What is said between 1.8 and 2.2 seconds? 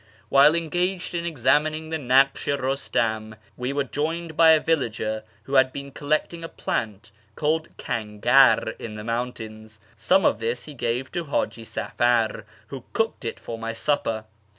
the